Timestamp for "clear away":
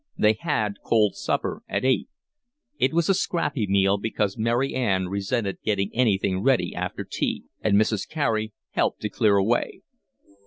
9.09-9.81